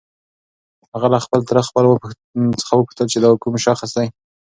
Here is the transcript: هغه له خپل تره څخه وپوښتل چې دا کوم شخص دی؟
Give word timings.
هغه 0.93 1.07
له 1.13 1.19
خپل 1.25 1.39
تره 1.49 1.61
څخه 1.67 1.81
وپوښتل 2.77 3.05
چې 3.11 3.17
دا 3.19 3.29
کوم 3.43 3.53
شخص 3.65 3.89
دی؟ 3.97 4.07